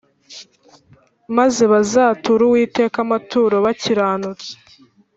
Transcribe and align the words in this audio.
maze 1.37 1.63
bazature 1.71 2.41
Uwiteka 2.45 2.97
amaturo 3.05 3.55
bakiranutse. 3.65 4.51